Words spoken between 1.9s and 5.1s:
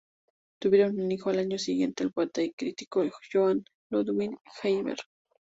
el poeta y crítico Johan Ludvig Heiberg.